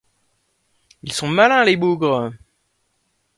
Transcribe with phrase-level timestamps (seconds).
[1.03, 2.31] Ils sont malins, les bougres!…